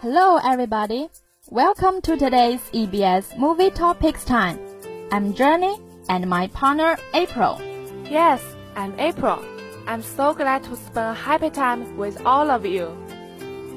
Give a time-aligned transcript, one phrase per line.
[0.00, 1.08] Hello, everybody.
[1.50, 4.58] Welcome to today's EBS Movie Topics Time.
[5.10, 5.78] I'm Journey
[6.08, 7.58] and my partner April.
[8.10, 8.40] Yes,
[8.74, 9.38] I'm April.
[9.86, 12.88] I'm so glad to spend a happy time with all of you.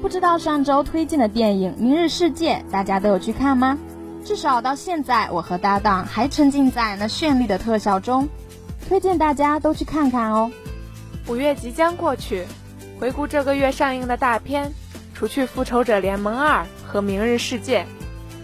[0.00, 3.78] 不知道上周推荐的电影《明日世界》，大家都有去看吗？
[4.24, 8.28] 至少到现在，我和搭档还沉浸在那绚丽的特效中，
[8.88, 10.50] 推荐大家都去看看哦。
[11.28, 12.44] 五月即将过去，
[13.00, 14.72] 回顾这个月上映的大片，
[15.21, 17.83] 除去《复仇者联盟二》和《明日世界》，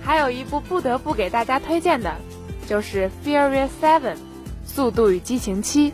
[0.06, 2.16] 还有一部不得不给大家推荐的，
[2.68, 4.14] 就是《Furious Seven》
[4.64, 5.92] 速度与激情七。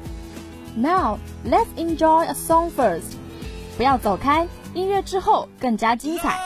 [0.76, 1.20] Now
[1.50, 3.14] let's enjoy a song first。
[3.78, 6.38] 不要走开，音乐之后更加精彩。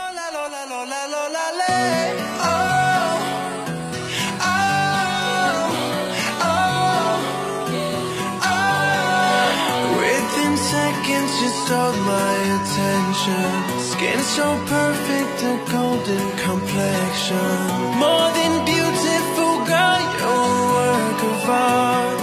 [11.41, 13.49] You stole my attention.
[13.91, 17.57] Skin so perfect, a golden complexion.
[18.03, 22.16] More than beautiful, girl, you're a work of art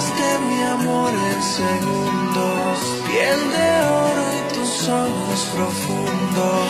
[0.00, 2.78] Atrapaste mi amor en segundos.
[3.06, 6.68] Piel de oro y tus ojos profundos.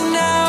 [0.00, 0.43] Una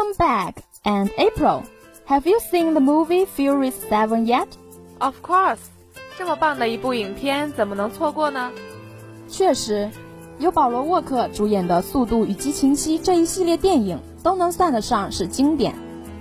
[0.00, 0.62] Welcome back.
[0.86, 1.62] And April,
[2.06, 4.48] have you seen the movie Furious Seven yet?
[5.00, 5.58] Of course，
[6.16, 8.50] 这么棒的一部影片怎么能错过呢？
[9.28, 9.90] 确实，
[10.38, 15.74] 由保罗沃克主演的《速度与激情七》这一系列电影都能算得上是经典。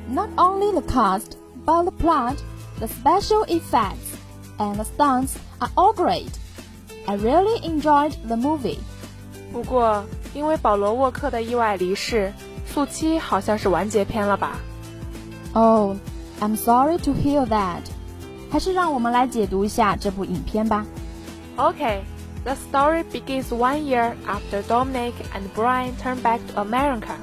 [0.10, 2.36] Not only the cast, but the plot,
[2.80, 4.18] the special effects,
[4.58, 6.28] and the stunts are all great.
[7.06, 8.80] I really enjoyed the movie.
[9.54, 10.04] 不过，
[10.34, 12.34] 因为保罗沃克的意外离世，
[12.70, 14.60] 速七好像是完结篇了吧？
[15.54, 15.96] Oh,
[16.42, 17.82] I'm sorry to hear that.
[18.52, 20.86] 还是让我们来解读一下这部影片吧。
[21.58, 22.02] Okay,
[22.44, 27.16] the story begins one year after Dominic and Brian turn back to America.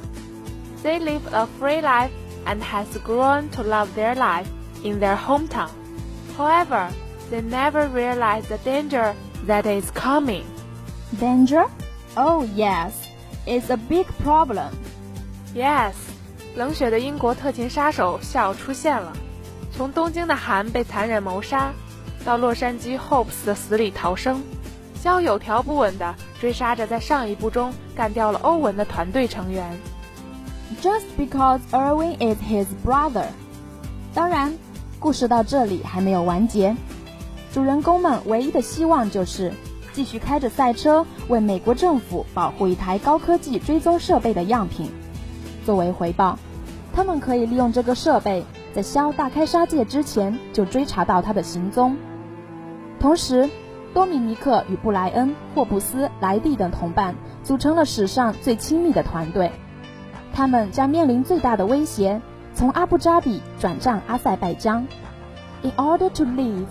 [0.82, 2.10] They live a free life
[2.44, 4.46] and has grown to love their life
[4.82, 5.70] in their hometown.
[6.36, 6.88] However,
[7.30, 9.14] they never realize the danger
[9.46, 10.44] that is coming.
[11.20, 11.66] Danger?
[12.16, 12.92] Oh yes,
[13.46, 14.70] it's a big problem.
[15.55, 15.93] Yes，
[16.55, 19.13] 冷血的英国特勤杀手笑出现了。
[19.75, 21.71] 从东京的韩被残忍谋杀，
[22.25, 24.43] 到洛杉矶 Hopes 的死里逃生，
[25.01, 29.77] 肖有条不紊地追杀着在上一部中干掉了欧文的团队成员。
[30.81, 33.27] Just because Erwin is his brother。
[34.13, 34.53] 当然，
[34.99, 36.75] 故事到这里还没有完结。
[37.53, 39.53] 主人公们唯一的希望就是
[39.93, 44.91] 继续开着赛车，为美国政府保护一台高科技追踪设备的样品。
[45.67, 46.39] 作为回报，
[46.93, 51.97] 他们可以利用这个设备，在肖大开杀戒之前就追查到他的行踪。
[53.01, 53.49] 同时，
[53.93, 59.51] 多米尼克与布莱恩、霍布斯、莱蒂等同伴组成了史上最亲密的团队。
[60.33, 62.21] 他们将面临最大的威胁，
[62.53, 64.87] 从阿布扎比转战阿塞拜疆。
[65.63, 66.67] In order to live,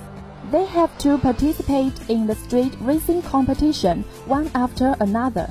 [0.50, 5.48] they have to participate in the street racing competition one after another.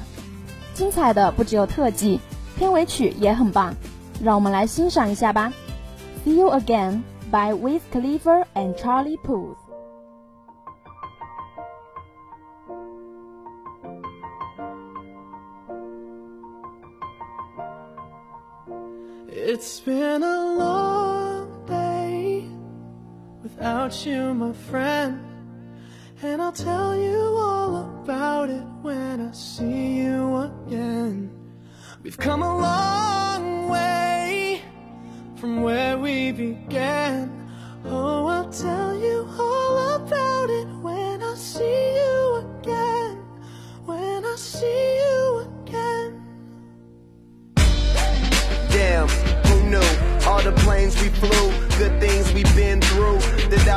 [0.74, 2.20] 精彩的不只有特技，
[2.57, 3.75] 片尾曲也很棒，
[4.23, 5.53] 让我们来欣赏一下吧。
[6.25, 9.57] See you again by Wiz Khalifa and Charlie Puth.
[19.33, 22.45] It's been a long day
[23.43, 25.19] without you, my friend.
[26.23, 31.34] And I'll tell you all about it when I see you again.
[32.06, 34.62] We've come a long way
[35.38, 37.50] from where we began.
[37.84, 43.18] Oh, I'll tell you all about it when I see you again.
[43.86, 46.22] When I see you again.
[48.70, 49.08] Damn,
[49.48, 50.28] who knew?
[50.28, 52.55] All the planes we flew, good things we've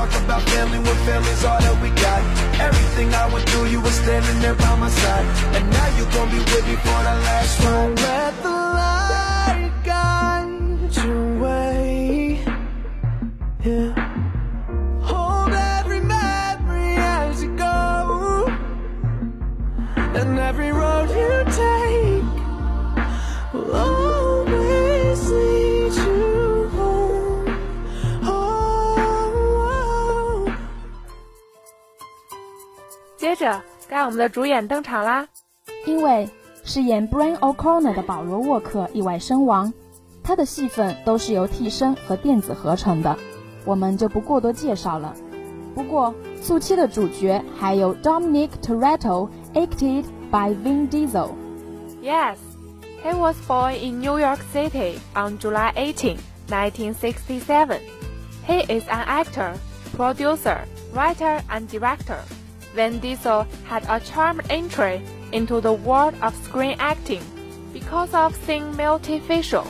[0.00, 2.20] Talk about family when family's all that we got?
[2.60, 5.26] Everything I went through, you were standing there by my side.
[5.56, 8.59] And now you gon' be with me for the last ride.
[33.99, 35.27] 着，该我们的主演登场啦！
[35.85, 36.29] 因为
[36.63, 39.73] 饰演 Brian O'Connor 的保罗沃克意外身亡，
[40.23, 43.17] 他的戏份都是由替身和电子合成的，
[43.65, 45.13] 我们就不过多介绍了。
[45.75, 51.31] 不过，速七的主角还有 Dominic Toretto，acted by Vin Diesel。
[52.01, 52.37] Yes,
[53.03, 57.79] he was born in New York City on July 18, 1967.
[58.47, 59.53] He is an actor,
[59.97, 60.59] producer,
[60.93, 62.19] writer, and director.
[62.74, 67.22] Vin Diesel had a charmed entry into the world of screen acting
[67.72, 69.66] because of seeing multifacial.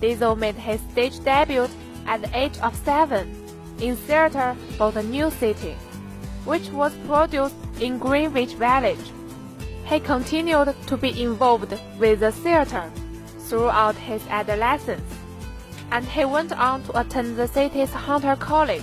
[0.00, 1.68] Diesel made his stage debut
[2.06, 3.34] at the age of seven
[3.80, 5.76] in Theatre for the New City,
[6.44, 9.12] which was produced in Greenwich Village.
[9.86, 12.90] He continued to be involved with the theater
[13.40, 15.14] throughout his adolescence,
[15.90, 18.82] and he went on to attend the city's Hunter College,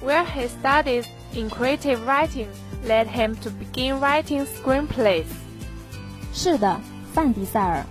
[0.00, 2.46] where he studies in creative writing
[2.86, 5.24] led him to begin writing screenplays.
[6.32, 6.80] 是的，
[7.12, 7.84] 范迪塞尔，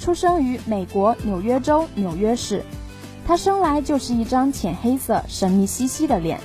[0.00, 2.62] 出生于美国纽约州纽约市。
[3.26, 6.38] 他生来就是一张浅黑色、神秘兮兮的脸，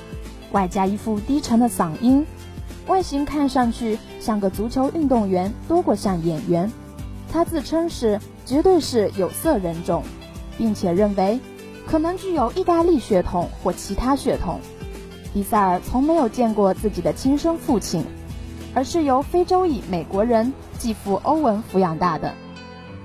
[0.52, 2.26] 外加一副低沉的嗓音，
[2.88, 6.72] 外形看上去像个足球运动员多过像演员。
[7.32, 10.04] 他自称是绝对是有色人种，
[10.58, 11.40] 并且认为
[11.86, 14.60] 可能具有意大利血统或其他血统。
[15.34, 18.06] 迪塞尔从没有见过自己的亲生父亲，
[18.74, 22.34] 而是由非洲裔美国人继父欧文抚养大的。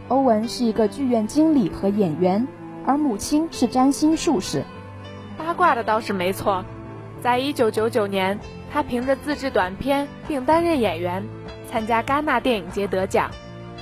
[0.09, 2.47] 欧文是一个剧院经理和演员，
[2.87, 4.65] 而母亲是占星术士。
[5.37, 6.65] 八卦的倒是没错，
[7.23, 8.39] 在一九九九年，
[8.73, 11.25] 他凭着自制短片并担任演员，
[11.71, 13.31] 参加戛纳电影节得奖。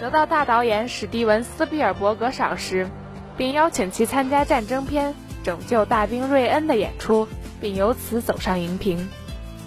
[0.01, 2.89] 得到大导演史蒂文斯皮尔伯格赏识，
[3.37, 5.11] 并邀请其参加战争片
[5.45, 7.29] 《拯救大兵瑞恩》的演出，
[7.63, 9.09] 并由此走上荧屏。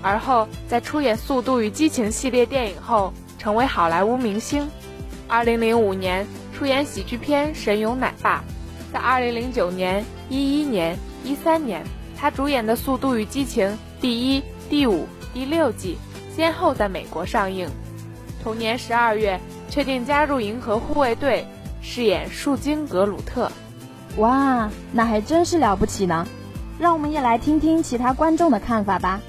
[0.03, 4.69] 而后在出演《速度与激情》系列电影后，成为好莱坞明星。
[5.29, 8.43] 2005年出演喜剧片《神勇奶爸》。
[8.93, 11.83] 在2009年、11年、13年，
[12.15, 13.67] 他主演的《速度与激情》
[13.99, 15.97] 第一、第五、第六季
[16.35, 17.67] 先后在美国上映。
[18.43, 19.39] 同年12月。
[19.67, 21.45] 确定加入银河护卫队，
[21.81, 23.51] 饰演树精格鲁特。
[24.17, 26.25] 哇，那还真是了不起呢！
[26.78, 29.20] 让我们也来听听其他观众的看法吧。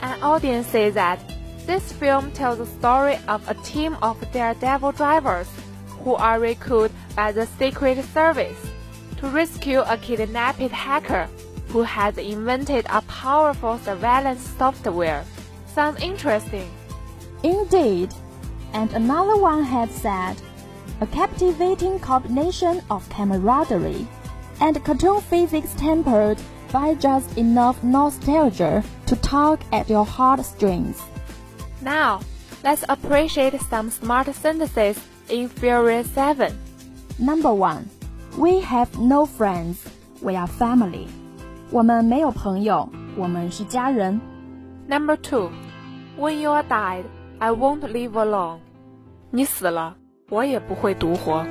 [0.00, 1.18] An audience says that
[1.66, 5.46] this film tells the story of a team of daredevil drivers
[6.04, 8.58] who are recruited by the Secret Service
[9.18, 11.26] to rescue a kidnapped hacker
[11.68, 15.24] who has invented a powerful surveillance software.
[15.66, 16.68] Sounds interesting.
[17.42, 18.14] Indeed.
[18.72, 20.36] And another one had said,
[21.00, 24.06] a captivating combination of camaraderie
[24.60, 26.38] and cartoon physics tempered
[26.72, 31.00] by just enough nostalgia to tug at your heartstrings.
[31.82, 32.20] Now,
[32.62, 36.52] let's appreciate some smart sentences in Fury 7.
[37.18, 37.88] Number 1.
[38.38, 39.76] We have no friends.
[40.20, 41.06] We are family.
[41.70, 44.20] 我们没有朋友，我们是家人。
[44.88, 45.50] Number 2.
[46.18, 47.04] When you are died,
[47.38, 48.58] I won't live alone.
[49.30, 49.96] 你死了，
[50.30, 51.44] 我也不会独活。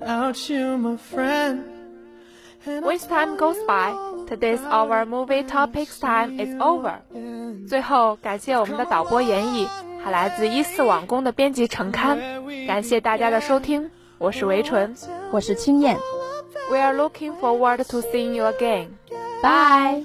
[0.00, 1.64] Without you, my friend.
[2.66, 3.92] With time goes by,
[4.28, 6.98] today's our movie topics time is over.
[7.68, 9.68] 最后，感谢我们的导播严艺，
[10.02, 12.18] 还来自一四网工的编辑程刊。
[12.66, 14.96] 感谢大家的收听，我是维纯。
[15.30, 15.96] 我是青燕
[16.70, 18.88] ，We are looking forward to seeing you again.
[19.42, 20.04] Bye.